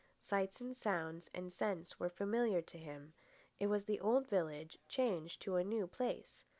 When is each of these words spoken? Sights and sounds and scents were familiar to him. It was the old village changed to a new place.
Sights 0.19 0.59
and 0.59 0.75
sounds 0.75 1.29
and 1.31 1.53
scents 1.53 1.99
were 1.99 2.09
familiar 2.09 2.63
to 2.63 2.79
him. 2.79 3.13
It 3.59 3.67
was 3.67 3.85
the 3.85 3.99
old 3.99 4.27
village 4.27 4.79
changed 4.87 5.43
to 5.43 5.57
a 5.57 5.63
new 5.63 5.85
place. 5.85 6.43